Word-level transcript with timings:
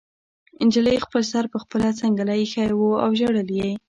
نجلۍ 0.67 0.97
خپل 1.05 1.21
سر 1.31 1.45
په 1.53 1.57
خپله 1.63 1.87
څنګله 2.01 2.33
ایښی 2.37 2.67
و 2.75 2.81
او 3.03 3.09
ژړل 3.19 3.49
یې 3.59 3.69